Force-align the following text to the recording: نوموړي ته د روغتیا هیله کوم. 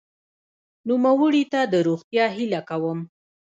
نوموړي 0.87 1.43
ته 1.51 1.61
د 1.71 1.73
روغتیا 1.87 2.25
هیله 2.35 2.61
کوم. 2.69 2.99